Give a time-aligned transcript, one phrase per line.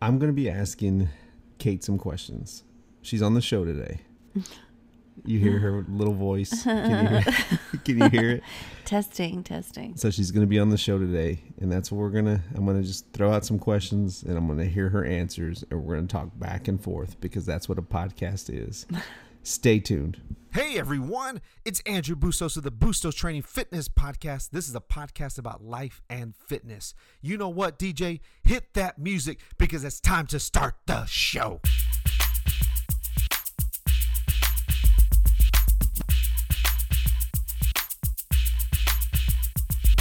[0.00, 1.08] I'm going to be asking
[1.58, 2.64] Kate some questions.
[3.02, 4.00] She's on the show today.
[5.24, 6.62] You hear her little voice.
[6.62, 7.22] Can you hear,
[7.84, 8.42] can you hear it?
[8.84, 9.96] Testing, testing.
[9.96, 12.42] So she's going to be on the show today, and that's what we're gonna.
[12.54, 15.96] I'm gonna just throw out some questions, and I'm gonna hear her answers, and we're
[15.96, 18.86] gonna talk back and forth because that's what a podcast is.
[19.42, 20.20] Stay tuned.
[20.56, 24.52] Hey everyone, it's Andrew Bustos of the Bustos Training Fitness Podcast.
[24.52, 26.94] This is a podcast about life and fitness.
[27.20, 28.20] You know what, DJ?
[28.42, 31.60] Hit that music because it's time to start the show.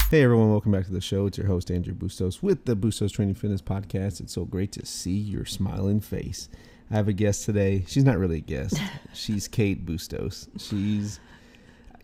[0.10, 1.26] Hey everyone, welcome back to the show.
[1.26, 4.22] It's your host Andrew Bustos with the Bustos Training Fitness Podcast.
[4.22, 6.48] It's so great to see your smiling face.
[6.92, 7.84] I have a guest today.
[7.88, 8.80] She's not really a guest.
[9.14, 10.48] She's Kate Bustos.
[10.58, 11.20] She's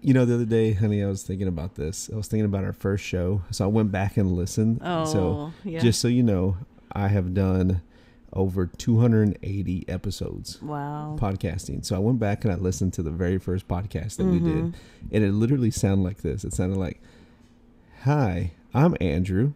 [0.03, 2.09] you know, the other day, honey, I was thinking about this.
[2.11, 3.43] I was thinking about our first show.
[3.51, 4.81] So I went back and listened.
[4.83, 5.79] Oh, so yeah.
[5.79, 6.57] just so you know,
[6.91, 7.83] I have done
[8.33, 11.17] over 280 episodes Wow.
[11.21, 11.85] podcasting.
[11.85, 14.69] So I went back and I listened to the very first podcast that we Mm-hmm.
[14.71, 14.75] did,
[15.11, 16.43] and it literally sounded like this.
[16.43, 16.99] It sounded like,
[18.05, 19.53] "Hi, I'm Andrew,"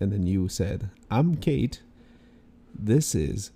[0.00, 1.82] and then you said, "I'm Kate.
[2.76, 3.50] This is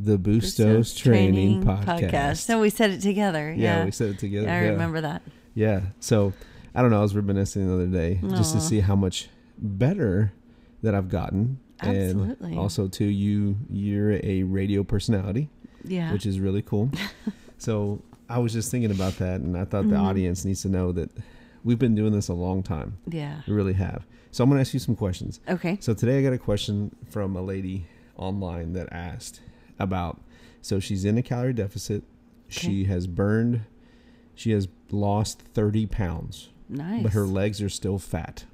[0.00, 3.52] the Bustos Training, Podcast." So we said it together.
[3.56, 3.84] yeah, Yeah.
[3.84, 4.46] we said it together.
[4.46, 4.68] Yeah, I yeah.
[4.70, 5.22] remember that.
[5.54, 5.80] Yeah.
[6.00, 6.32] So
[6.74, 6.98] I don't know.
[6.98, 8.62] I was reminiscing the other day just to Aw.
[8.62, 10.32] see how much better
[10.82, 11.58] that I've gotten.
[11.80, 12.50] Absolutely.
[12.50, 15.48] And also too, you you're a radio personality
[15.84, 16.12] Yeah.
[16.12, 16.90] which is really cool.
[17.58, 20.04] so I was just thinking about that, and I thought the Mm-hmm.
[20.04, 21.10] audience needs to know that
[21.64, 22.98] we've been doing this a long time.
[23.08, 23.40] yeah.
[23.46, 24.04] We really have.
[24.30, 25.40] So I'm going to ask you some questions.
[25.48, 25.78] Okay.
[25.80, 29.40] So today I got a question from a lady online that asked
[29.78, 30.20] about.
[30.62, 32.02] So she's in a calorie deficit.
[32.48, 33.62] She has burned.
[34.34, 37.02] She has lost 30 pounds, Nice.
[37.02, 38.44] but her legs are still fat.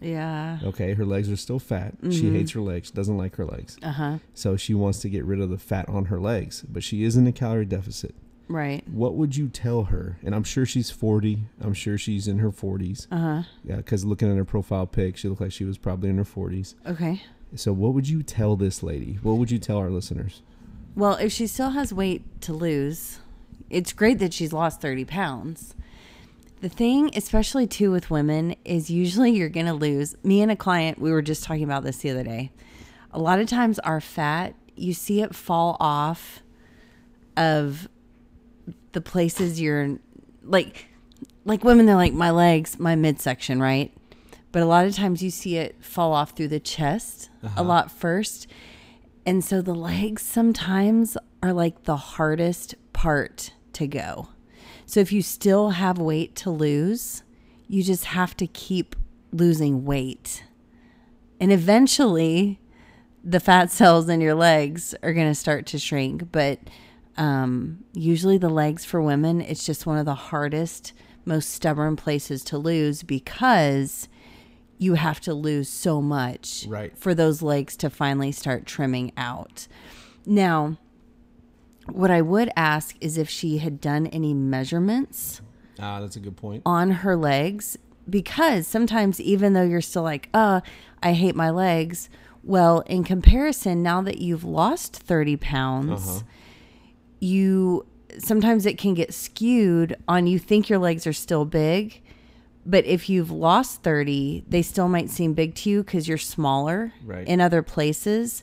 [0.00, 0.58] Yeah.
[0.64, 1.94] Okay, her legs are still fat.
[2.10, 2.32] She Mhm.
[2.32, 2.90] hates her legs.
[2.90, 3.76] Doesn't like her legs.
[3.82, 4.18] Uh huh.
[4.34, 7.16] So she wants to get rid of the fat on her legs, but she is
[7.16, 8.14] in a calorie deficit.
[8.48, 8.82] Right.
[8.88, 10.18] What would you tell her?
[10.24, 11.44] And I'm sure she's 40.
[11.60, 13.06] I'm sure she's in her 40s.
[13.10, 13.42] Uh huh.
[13.62, 16.24] Yeah, because looking at her profile pic, she looked like she was probably in her
[16.24, 16.74] 40s.
[16.86, 17.22] Okay.
[17.54, 19.18] So, what would you tell this lady?
[19.22, 20.42] What would you tell our listeners?
[20.94, 23.20] Well, if she still has weight to lose,
[23.68, 25.74] it's great that she's lost 30 pounds.
[26.60, 30.14] The thing, especially too with women, is usually you're going to lose.
[30.22, 32.50] Me and a client, we were just talking about this the other day.
[33.12, 36.42] A lot of times, our fat, you see it fall off
[37.36, 37.88] of
[38.92, 39.98] the places you're
[40.42, 40.86] like,
[41.44, 43.92] like women, they're like, my legs, my midsection, right?
[44.52, 47.62] But a lot of times you see it fall off through the chest a uh-huh.
[47.62, 48.46] lot first.
[49.26, 54.28] And so the legs sometimes are like the hardest part to go.
[54.86, 57.22] So if you still have weight to lose,
[57.68, 58.96] you just have to keep
[59.32, 60.44] losing weight.
[61.38, 62.60] And eventually,
[63.22, 66.32] the fat cells in your legs are going to start to shrink.
[66.32, 66.58] But
[67.16, 70.92] um, usually, the legs for women, it's just one of the hardest,
[71.24, 74.08] most stubborn places to lose because
[74.80, 76.96] you have to lose so much Right.
[76.96, 79.68] for those legs to finally start trimming out.
[80.24, 80.78] Now,
[81.92, 85.42] what I would ask is if she had done any measurements
[85.78, 86.62] Ah, that's a good point.
[86.64, 87.76] on her legs
[88.08, 90.62] because sometimes even though you're still like, "Uh,
[91.02, 92.08] I hate my legs,"
[92.42, 96.24] well, in comparison now that you've lost 30 pounds,
[97.20, 97.84] you
[98.18, 102.00] sometimes it can get skewed on you think your legs are still big,
[102.66, 106.92] but if you've lost 30, they still might seem big to you cuz you're smaller
[107.04, 107.26] Right.
[107.26, 108.42] in other places.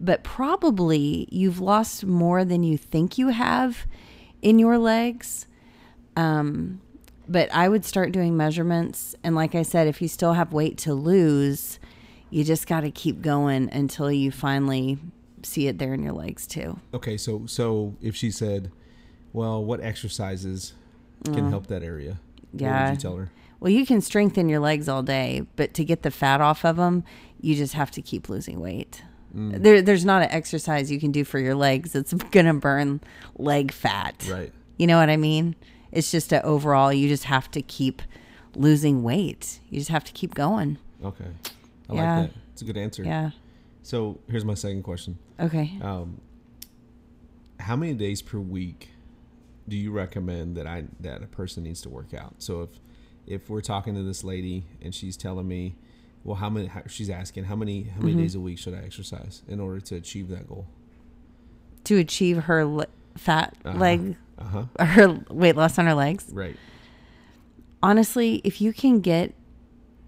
[0.00, 3.86] But probably you've lost more than you think you have
[4.42, 5.46] in your legs.
[6.16, 6.80] Um,
[7.28, 9.14] but I would start doing measurements.
[9.24, 11.78] And like I said, if you still have weight to lose,
[12.30, 14.98] you just got to keep going until you finally
[15.42, 16.78] see it there in your legs too.
[16.92, 18.70] Okay, so so if she said,
[19.32, 20.72] "Well, what exercises
[21.24, 22.18] can help that area?"
[22.52, 22.60] What.
[22.60, 22.90] Yeah.
[22.90, 23.30] would you tell her?
[23.64, 26.76] Well, you can strengthen your legs all day, but to get the fat off of
[26.76, 27.02] them,
[27.40, 29.02] you just have to keep losing weight.
[29.32, 33.00] There, there's not an exercise you can do for your legs that's going to burn
[33.38, 34.22] leg fat.
[34.30, 34.52] Right.
[34.76, 35.56] You know what I mean?
[35.92, 38.02] It's just a overall, you just have to keep
[38.54, 39.60] losing weight.
[39.70, 40.76] You just have to keep going.
[41.02, 41.24] Okay.
[41.88, 42.18] I Yeah.
[42.20, 42.38] like that.
[42.52, 43.02] It's a good answer.
[43.02, 43.30] Yeah.
[43.82, 45.16] So here's my second question.
[45.40, 45.78] Okay.
[45.80, 46.20] Um,
[47.60, 48.90] how many days per week
[49.66, 52.34] do you recommend that I that a person needs to work out?
[52.42, 52.68] So if
[53.26, 55.74] if we're talking to this lady and she's telling me,
[56.24, 56.66] well, how many?
[56.68, 58.22] How, she's asking how many how many Mm-hmm.
[58.22, 60.66] days a week should I exercise in order to achieve that goal?
[61.84, 62.86] To achieve her le-
[63.16, 63.78] fat Uh-huh.
[63.78, 64.84] leg, Uh huh.
[64.84, 66.26] her weight loss on her legs.
[66.32, 66.56] Right.
[67.82, 69.34] honestly, if you can get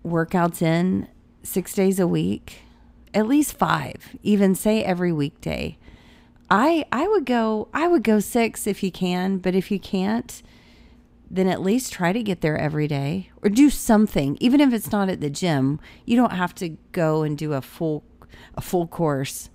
[0.04, 1.08] workouts in
[1.42, 2.60] six days a week,
[3.12, 5.76] at least five, even say every weekday.
[6.48, 10.42] I I would go I would go six if you can, but if you can't,
[11.30, 14.92] then at least try to get there every day or do something, even if it's
[14.92, 15.80] not at the gym.
[16.04, 18.04] You don't have to go and do a full
[18.54, 19.50] a full course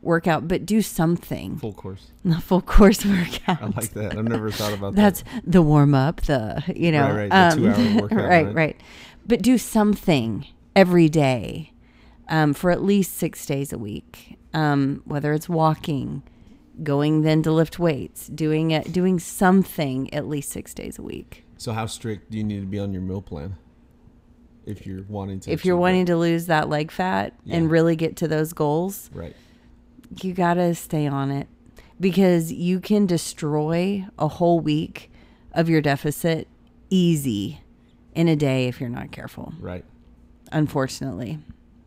[0.00, 1.58] workout, but do something.
[1.58, 2.10] Full course.
[2.24, 3.62] A full course workout.
[3.62, 4.16] I like that.
[4.16, 5.02] I've never thought about that.
[5.02, 8.54] That's the warm up, the you know, Right, right, two-hour workout, right, right?
[8.54, 8.80] right.
[9.26, 11.72] But do something every day
[12.28, 14.38] um, for at least six days a week.
[14.52, 16.22] Um, whether it's walking,
[16.82, 21.44] going then to lift weights, doing it, doing something at least six days a week.
[21.56, 23.56] So how strict do you need to be on your meal plan?
[24.66, 28.16] If you're wanting to If you're wanting to lose that leg fat and really get
[28.16, 29.34] to those goals, right.
[30.22, 31.48] you got to stay on it
[31.98, 35.10] because you can destroy a whole week
[35.52, 36.48] of your deficit
[36.88, 37.60] easy
[38.14, 39.52] in a day if you're not careful.
[39.60, 39.84] Right.
[40.52, 41.38] Unfortunately.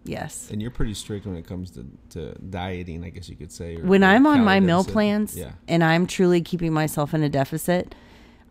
[0.06, 0.50] Yes.
[0.52, 3.78] And you're pretty strict when it comes to, to dieting, I guess you could say.
[3.78, 5.52] When I'm on my calorie meal plans Yeah.
[5.68, 7.96] and I'm truly keeping myself in a deficit,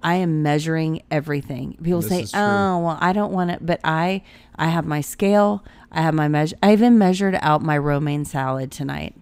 [0.02, 1.74] I am measuring everything.
[1.82, 2.38] People This say.
[2.38, 4.22] "Oh, well, I don't want it," but I
[4.56, 5.62] I have my scale.
[5.92, 6.56] I have my measure.
[6.62, 9.14] I even measured out my romaine salad tonight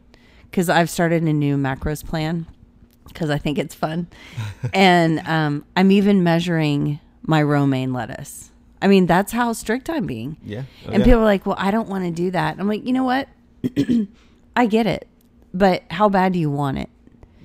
[0.45, 2.47] because I've started a new macros plan
[3.07, 4.07] because I think it's fun,
[4.73, 8.51] and um, I'm even measuring my romaine lettuce.
[8.83, 10.37] I mean, that's how strict I'm being.
[10.45, 10.65] Yeah.
[10.87, 11.05] Oh, and yeah.
[11.05, 13.29] people are like, "Well, I don't want to do that." I'm like, you know what?
[14.57, 15.07] I get it,
[15.53, 16.89] but how bad do you want it?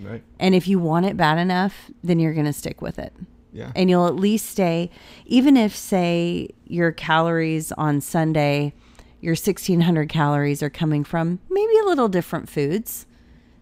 [0.01, 0.23] Right.
[0.39, 3.13] And if you want it bad enough, then you're going to stick with it.
[3.53, 3.71] Yeah.
[3.75, 4.91] And you'll at least stay,
[5.25, 8.73] even if, say, your calories on Sunday,
[9.21, 13.05] your 1600 calories are coming from maybe a little different foods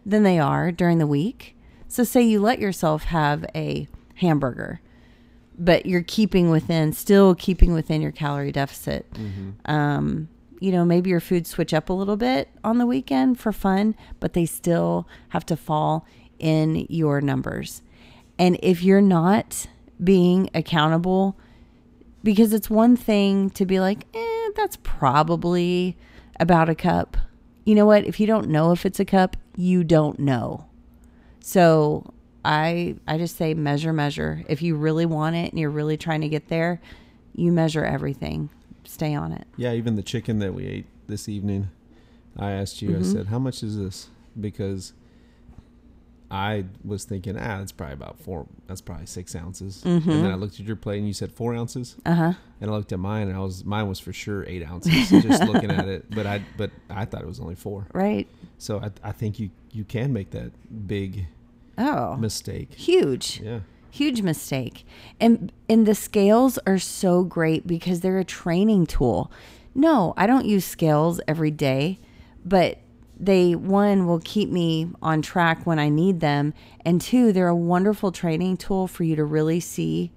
[0.05, 1.55] than they are during the week.
[1.87, 4.81] So, say you let yourself have a hamburger,
[5.57, 9.05] but you're keeping within, still keeping within your calorie deficit.
[9.65, 10.29] Um,
[10.59, 13.95] you know, maybe your food switch up a little bit on the weekend for fun,
[14.19, 16.07] but they still have to fall
[16.39, 17.81] in your numbers.
[18.39, 19.67] And if you're not
[20.03, 21.37] being accountable,
[22.23, 25.97] because it's one thing to be like, eh, that's probably
[26.39, 27.17] about a cup.
[27.65, 28.05] You know what?
[28.05, 30.65] If you don't know if it's a cup, you don't know.
[31.41, 32.13] So
[32.45, 34.43] I I just say measure, measure.
[34.49, 36.81] If you really want it and you're really trying to get there,
[37.35, 38.49] you measure everything.
[38.85, 39.47] Stay on it.
[39.57, 41.69] Yeah, even the chicken that we ate this evening,
[42.37, 43.05] I asked you, I Mhm.
[43.11, 44.09] said, how much is this?
[44.39, 44.93] Because
[46.31, 49.83] I was thinking, ah, that's probably about four, that's probably six ounces.
[49.85, 49.95] Mhm.
[50.07, 51.95] And then I looked at your plate and you said four ounces.
[52.05, 52.33] Uh huh.
[52.59, 55.43] And I looked at mine and I was, mine was for sure eight ounces just
[55.43, 56.05] looking at it.
[56.09, 57.85] But I, but I thought it was only four.
[57.93, 58.27] Right.
[58.57, 60.51] So I, I think you, you can make that
[60.87, 61.27] big
[61.77, 62.73] Oh, mistake.
[62.73, 63.41] huge.
[63.43, 63.59] Yeah.
[63.89, 64.85] huge mistake
[65.19, 69.31] and and the scales are so great because they're a training tool
[69.75, 71.99] no i don't use scales every day
[72.43, 72.79] but
[73.19, 76.53] they one will keep me on track when i need them
[76.83, 80.11] and two they're a wonderful training tool for you to really see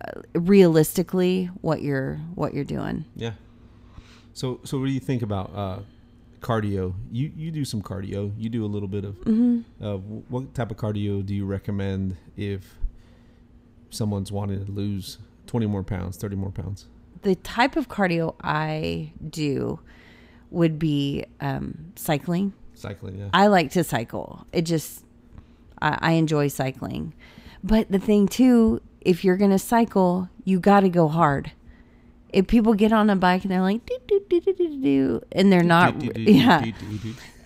[0.00, 3.32] uh, realistically what you're what you're doing Yeah.
[4.32, 5.80] So so what do you think about uh,
[6.42, 6.94] cardio?
[7.10, 8.32] You you do some cardio.
[8.36, 9.14] You do a little bit of.
[9.20, 9.84] Mm-hmm.
[9.84, 9.96] Uh,
[10.28, 12.76] what type of cardio do you recommend if
[13.90, 16.86] someone's wanting to lose twenty more pounds, thirty more pounds?
[17.22, 19.78] the type of cardio i do
[20.50, 23.18] would be um, cycling Cycling.
[23.18, 23.28] Yeah.
[23.32, 24.44] I like to cycle.
[24.52, 25.04] It just,
[25.80, 27.14] I, I enjoy cycling.
[27.62, 31.52] But the thing too, if you're gonna cycle, you got to go hard.
[32.32, 35.20] If people get on a bike and they're like, do, do, do, do, do, do,
[35.32, 36.64] and they're not, yeah,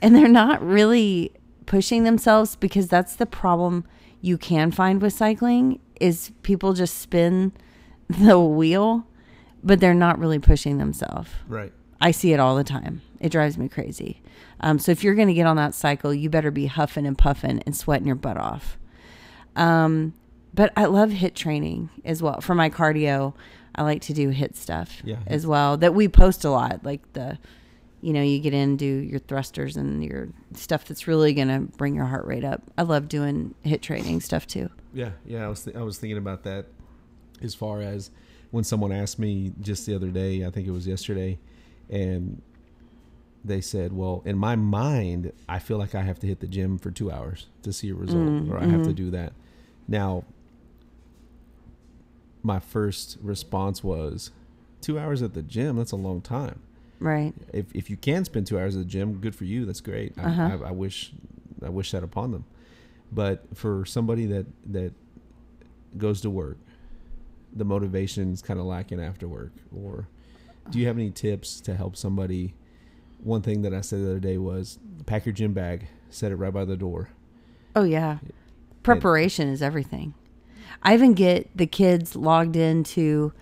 [0.00, 1.32] and they're not really
[1.66, 3.84] pushing themselves because that's the problem
[4.20, 7.52] you can find with cycling is people just spin
[8.08, 9.06] the wheel,
[9.62, 11.30] but they're not really pushing themselves.
[11.48, 11.72] Right.
[12.00, 13.02] I see it all the time.
[13.20, 14.22] It drives me crazy.
[14.60, 17.16] Um, so if you're going to get on that cycle, you better be huffing and
[17.16, 18.78] puffing and sweating your butt off.
[19.54, 20.14] Um,
[20.54, 22.40] but I love HIIT training as well.
[22.40, 23.34] For my cardio,
[23.76, 25.18] I like to do HIIT stuff Yeah.
[25.26, 27.38] as well that we post a lot, like the,
[28.00, 31.60] you know, you get in, do your thrusters and your stuff that's really going to
[31.76, 32.62] bring your heart rate up.
[32.78, 34.70] I love doing HIIT training stuff too.
[34.94, 35.10] Yeah.
[35.26, 35.44] Yeah.
[35.44, 36.66] I was th- I was thinking about that
[37.42, 38.10] as far as
[38.50, 40.44] when someone asked me just the other day.
[40.46, 41.38] I think it was yesterday,
[41.90, 42.40] and
[43.44, 46.78] they said, "Well, in my mind, I feel like I have to hit the gym
[46.78, 48.96] for two hours to see a result, Mm, or I have to mhm.
[48.96, 49.34] do that."
[49.86, 50.24] Now,
[52.46, 54.30] my first response was,
[54.80, 56.60] two hours at the gym, that's a long time.
[57.00, 57.34] Right.
[57.52, 59.66] If, if you can spend two hours at the gym, good for you.
[59.66, 60.14] That's great.
[60.16, 60.58] I, Uh-huh.
[60.64, 61.12] I, I wish,
[61.62, 62.44] I wish that upon them.
[63.12, 64.92] But for somebody that, that
[65.98, 66.56] goes to work,
[67.54, 70.08] the motivation is kind of lacking after work, or
[70.70, 72.54] do you have any tips to help somebody
[73.22, 76.36] one thing that I said the other day was pack your gym bag, set it
[76.36, 77.08] right by the door.
[77.74, 78.18] Oh yeah.
[78.82, 80.12] Preparation is everything.
[80.82, 83.32] I even get the kids logged into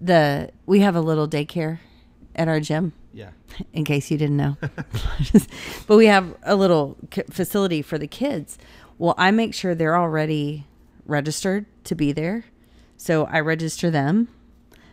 [0.00, 1.78] the we have a little daycare
[2.34, 3.30] at our gym Yeah.
[3.72, 4.56] in case you didn't know.
[5.86, 6.96] but we have a little
[7.30, 8.56] facility for the kids.
[8.98, 10.66] Well, I make sure they're already
[11.06, 12.44] registered to be there.
[12.96, 14.28] So I register them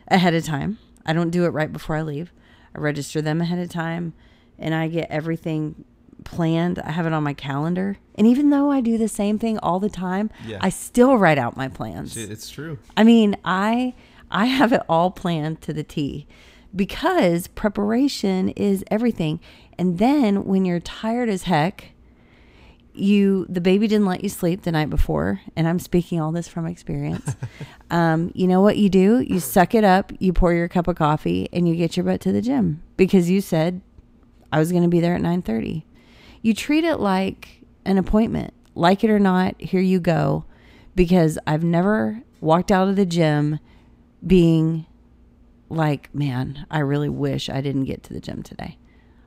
[0.07, 0.79] ahead of time.
[1.05, 2.33] I don't do it right before I leave.
[2.75, 4.13] I register them ahead of time
[4.59, 5.85] and I get everything
[6.23, 6.79] planned.
[6.79, 7.97] I have it on my calendar.
[8.15, 10.57] And even though I do the same thing all the time, Yeah.
[10.61, 12.17] I still write out my plans.
[12.17, 12.79] It's true.
[12.95, 13.93] I mean, I
[14.29, 16.27] I have it all planned to the T
[16.75, 19.39] because preparation is everything.
[19.77, 21.91] And then when you're tired as heck,
[22.93, 26.47] you the baby didn't let you sleep the night before, and I'm speaking all this
[26.47, 27.35] from experience.
[27.91, 29.19] um, you know what you do?
[29.19, 32.21] You suck it up, you pour your cup of coffee, and you get your butt
[32.21, 33.81] to the gym because you said
[34.51, 35.83] I was going to be there at 9:30.
[36.41, 38.53] You treat it like an appointment.
[38.75, 40.45] Like it or not, here you go
[40.95, 43.59] because I've never walked out of the gym
[44.25, 44.85] being
[45.69, 48.77] like, man, I really wish I didn't get to the gym today.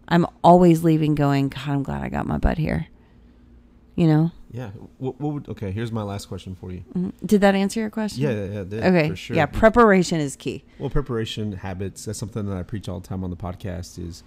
[0.09, 2.87] I'm always leaving going, God, I'm glad I got my butt here.
[3.97, 4.31] You know?
[4.53, 4.71] Yeah.
[4.99, 6.85] What, what would, okay, here's my last question for you.
[6.97, 7.13] Mhm.
[7.25, 8.23] Did that answer your question?
[8.23, 9.15] Yeah, yeah, yeah, Okay.
[9.15, 9.37] sure.
[9.37, 10.65] Yeah, preparation is key.
[10.79, 12.05] Well, preparation habits.
[12.05, 13.99] That's something that I preach all the time on the podcast.
[14.05, 14.23] Is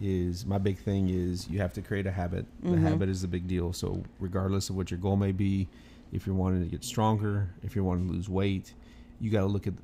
[0.00, 2.46] is my big thing is you have to create a habit.
[2.62, 2.82] The Mhm.
[2.82, 3.72] habit is the big deal.
[3.72, 5.68] So regardless of what your goal may be,
[6.12, 8.74] if you're wanting to get stronger, if you're wanting to lose weight,
[9.20, 9.74] you got to look at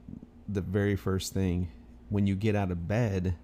[0.49, 1.69] the very first thing
[2.11, 3.35] when you get out of bed.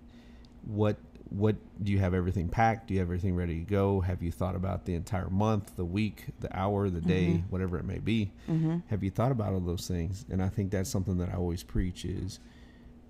[0.67, 0.97] What
[1.31, 2.89] what do you have everything packed?
[2.89, 4.00] Do you have everything ready to go?
[4.00, 7.85] Have you thought about the entire month, the week, the hour, the day, whatever it
[7.85, 8.33] may be?
[8.49, 8.79] Mm-hmm.
[8.89, 11.62] have you thought about all those things and i think that's something that i always
[11.62, 12.41] preach is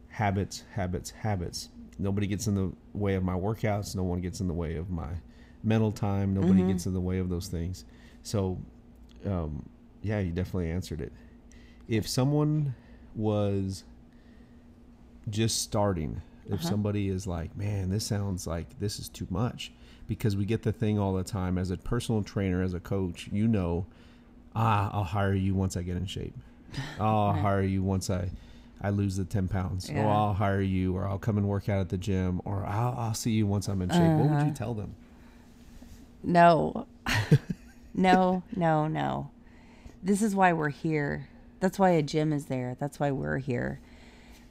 [0.09, 1.69] habits habits habits
[2.01, 4.91] nobody gets in the way of my workouts no one gets in the way of
[4.91, 5.09] my
[5.63, 6.69] mental time nobody Mhm.
[6.69, 7.85] gets in the way of those things
[8.23, 8.59] so
[9.27, 9.69] um,
[10.03, 11.13] yeah you definitely answered it
[11.89, 12.75] if someone
[13.15, 13.85] was
[15.29, 16.69] just starting if Uh-huh.
[16.71, 19.73] somebody is like man this sounds like this is too much
[20.09, 23.29] because we get the thing all the time as a personal trainer as a coach
[23.31, 23.87] you know
[24.57, 26.35] ah i'll hire you once i get in shape
[26.99, 27.41] i'll Right.
[27.43, 28.29] hire you once i
[28.81, 30.05] i lose the 10 pounds Yeah.
[30.05, 32.95] or i'll hire you or i'll come and work out at the gym or i'll,
[32.99, 34.47] I'll see you once i'm in shape what would Uh-huh.
[34.47, 34.95] you tell them
[36.23, 36.87] No.
[37.95, 39.31] no, no, no.
[40.03, 41.29] This is why we're here.
[41.61, 42.77] That's why a gym is there.
[42.79, 43.81] That's why we're here.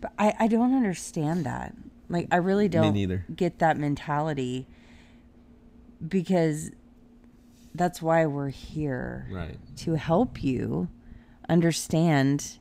[0.02, 1.74] But I, I don't understand that.
[2.10, 4.66] Like, I really don't get that mentality
[6.06, 6.72] because
[7.76, 10.88] that's why we're here right to help you
[11.48, 12.58] understand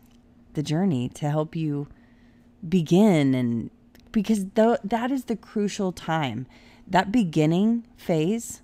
[0.58, 1.86] the journey, to help you
[2.68, 3.70] begin and
[4.10, 6.46] because tho- that is the crucial time.
[6.86, 8.62] That beginning phase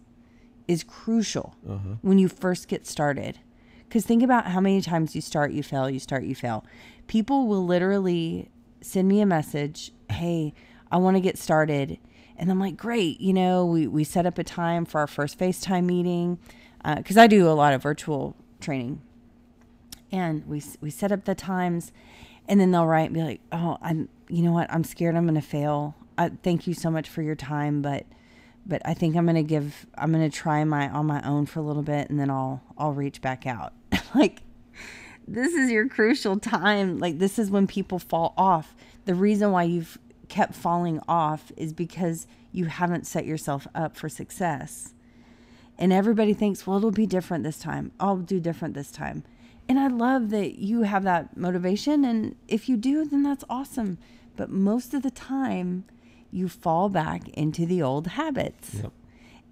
[0.66, 3.38] is crucial uh-huh when you first get started.
[3.86, 6.64] Because think about how many times you start, you fail, you start, you fail.
[7.06, 10.52] People will literally send me a message, hey,
[10.90, 11.98] I want to get started.
[12.36, 13.20] And I'm like, great.
[13.20, 16.38] You know, we, we set up a time for our first FaceTime meeting
[16.96, 19.00] because I do a lot of virtual training.
[20.14, 21.92] And we, we set up the times
[22.46, 24.72] and then they'll write and be like, oh, I'm, you know what?
[24.72, 25.94] I'm scared I'm going to fail.
[26.16, 28.06] I, thank you so much for your time, but
[28.66, 31.62] but I think I'm gonna give I'm gonna try my on my own for a
[31.62, 33.74] little bit and then I'll I'll reach back out.
[34.14, 34.40] like
[35.26, 36.98] this is your crucial time.
[36.98, 38.74] Like this is when people fall off.
[39.04, 44.08] The reason why you've kept falling off is because you haven't set yourself up for
[44.08, 44.94] success.
[45.76, 47.90] And everybody thinks, well, it'll be different this time.
[47.98, 49.24] I'll do different this time.
[49.68, 52.04] And I love that you have that motivation.
[52.04, 53.98] And if you do, then that's awesome.
[54.36, 55.84] But most of the time,
[56.30, 58.74] you fall back into the old habits.
[58.82, 58.92] yep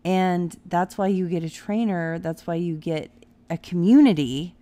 [0.04, 2.18] And that's why you get a trainer.
[2.18, 3.10] That's why you get
[3.48, 4.54] a community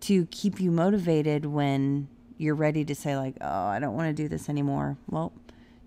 [0.00, 4.22] to keep you motivated when you're ready to say, like, oh, I don't want to
[4.22, 4.98] do this anymore.
[5.08, 5.32] Well,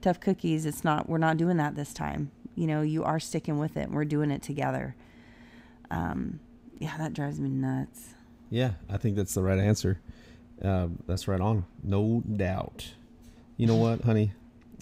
[0.01, 0.65] tough cookies.
[0.65, 2.31] It's not, we're not doing that this time.
[2.55, 4.95] You know, you are sticking with it and we're doing it together.
[5.91, 6.39] Um,
[6.79, 8.15] yeah, that drives me nuts.
[8.49, 9.99] Yeah i think that's the right answer
[10.61, 12.93] um, that's right on no doubt
[13.57, 14.31] you know what honey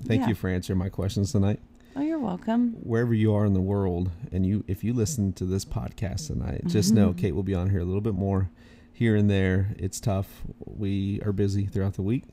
[0.05, 0.29] thank Yeah.
[0.29, 1.59] you for answering my questions tonight
[1.95, 2.74] Oh, you're welcome.
[2.83, 6.62] wherever you are in the world and you if you listen to this podcast tonight
[6.67, 7.19] just know Mm-hmm.
[7.19, 8.50] kate will be on here a little bit more
[8.93, 12.24] here and there it's tough we are busy throughout the week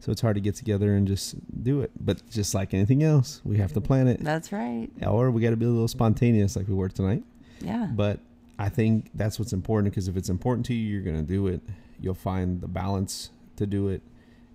[0.00, 3.40] so it's hard to get together and just do it but just like anything else
[3.44, 4.88] we have to plan it That's right.
[5.06, 7.22] or we got to be a little spontaneous like we were tonight
[7.60, 7.86] Yeah.
[7.92, 8.20] but
[8.58, 11.46] i think that's what's important because if it's important to you you're going to do
[11.46, 11.60] it
[12.00, 14.02] you'll find the balance to do it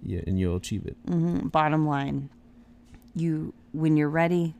[0.04, 2.30] yeah, and you'll achieve it hmm Bottom line,
[3.16, 4.56] you when you're ready,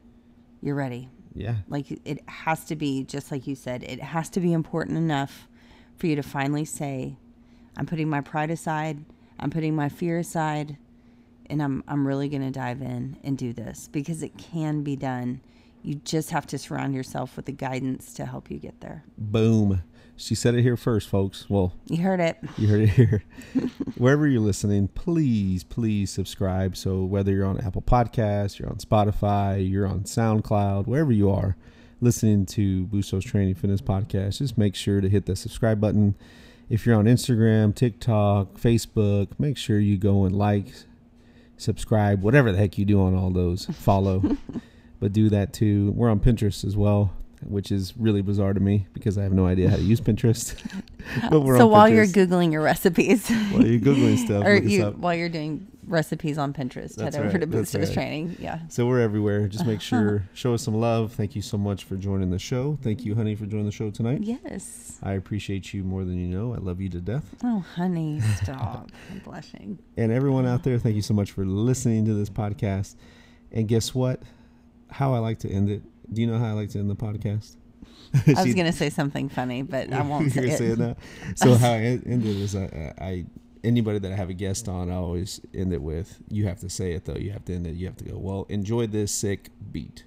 [0.62, 1.10] you're ready.
[1.34, 1.56] Yeah.
[1.68, 3.84] Like it has to be just like you said.
[3.84, 5.48] It has to be important enough
[5.98, 7.16] for you to finally say,
[7.78, 9.04] "I'm putting my pride aside.
[9.40, 10.78] I'm putting my fear aside,
[11.50, 14.96] and I'm I'm really going to dive in and do this because it can be
[14.96, 15.42] done.
[15.84, 19.04] You just have to surround yourself with the guidance to help you get there.
[19.18, 19.82] Boom.
[20.16, 21.50] She said it here first, folks.
[21.50, 22.38] Well, You heard it.
[22.58, 23.24] you heard it here.
[23.98, 26.78] Wherever you're listening, please, please subscribe.
[26.78, 31.56] So whether you're on Apple Podcasts, you're on Spotify, you're on SoundCloud, wherever you are
[32.02, 36.16] listening to Bustos Training Fitness Podcast, just make sure to hit the subscribe button.
[36.70, 40.68] If you're on Instagram, TikTok, Facebook, make sure you go and like,
[41.58, 43.66] subscribe, whatever the heck you do on all those.
[43.66, 44.38] Follow.
[45.02, 45.92] but do that too.
[45.92, 47.12] We're on Pinterest as well,
[47.44, 50.56] which is really bizarre to me because I have no idea how to use Pinterest.
[51.30, 55.16] but we're so while you're googling your recipes, While you're Googling stuff, or you while
[55.16, 57.94] you're doing recipes on Pinterest, That's head over right, to that's Bustos right.
[57.96, 58.38] Training.
[58.40, 58.60] Yeah.
[58.70, 59.48] So we're everywhere.
[59.48, 61.14] Just make sure show us some love.
[61.14, 62.78] Thank you so much for joining the show.
[62.84, 64.20] Thank you, honey, for joining the show tonight.
[64.22, 65.00] Yes.
[65.02, 66.54] I appreciate you more than you know.
[66.54, 67.26] I love you to death.
[67.44, 68.92] Oh, honey, stop!
[69.12, 69.80] I'm blushing.
[69.98, 72.96] And everyone out there, thank you so much for listening to this podcast.
[73.52, 74.22] And guess what?
[74.92, 75.82] How I like to end it.
[76.14, 77.56] Do you know how I like to end the podcast?
[78.38, 80.48] I was gonna say something funny, but I won't say You're it.
[80.48, 80.96] gonna say it now.
[81.36, 83.26] So how I end it is I, I
[83.64, 86.70] anybody that I have a guest on, I always end it with you have to
[86.70, 87.16] say it though.
[87.16, 87.76] You have to end it.
[87.76, 88.18] You have to go.
[88.18, 90.04] Well, enjoy this sick beat.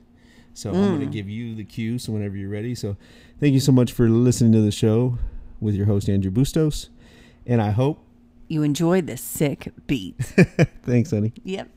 [0.52, 0.92] So I'm Mm.
[0.92, 1.98] gonna give you the cue.
[1.98, 2.74] So whenever you're ready.
[2.74, 2.96] So
[3.40, 5.18] thank you so much for listening to the show
[5.60, 6.90] with your host Andrew Bustos,
[7.46, 8.04] and I hope.
[8.48, 10.16] You enjoyed this sick beat.
[10.82, 11.32] Thanks, honey.
[11.42, 11.70] yep.